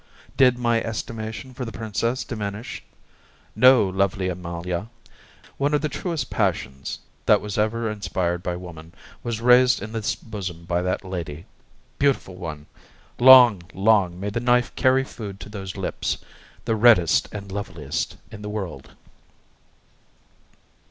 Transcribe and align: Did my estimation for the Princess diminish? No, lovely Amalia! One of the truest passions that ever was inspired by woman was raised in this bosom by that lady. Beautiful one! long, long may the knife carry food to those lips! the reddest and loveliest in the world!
Did 0.35 0.57
my 0.57 0.81
estimation 0.81 1.53
for 1.53 1.63
the 1.63 1.71
Princess 1.71 2.23
diminish? 2.23 2.81
No, 3.55 3.87
lovely 3.87 4.29
Amalia! 4.29 4.87
One 5.59 5.75
of 5.75 5.81
the 5.81 5.89
truest 5.89 6.31
passions 6.31 6.97
that 7.27 7.39
ever 7.59 7.83
was 7.87 7.95
inspired 7.97 8.41
by 8.41 8.55
woman 8.55 8.95
was 9.21 9.41
raised 9.41 9.79
in 9.79 9.91
this 9.91 10.15
bosom 10.15 10.65
by 10.65 10.81
that 10.81 11.05
lady. 11.05 11.45
Beautiful 11.99 12.33
one! 12.35 12.65
long, 13.19 13.61
long 13.75 14.19
may 14.19 14.31
the 14.31 14.39
knife 14.39 14.75
carry 14.75 15.03
food 15.03 15.39
to 15.41 15.49
those 15.49 15.77
lips! 15.77 16.17
the 16.65 16.75
reddest 16.75 17.29
and 17.31 17.51
loveliest 17.51 18.17
in 18.31 18.41
the 18.41 18.49
world! 18.49 18.93